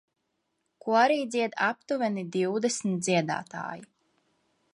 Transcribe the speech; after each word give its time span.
Korī 0.85 1.17
dzied 1.35 1.57
aptuveni 1.67 2.25
divdesmit 2.37 3.05
dziedātāji 3.09 3.87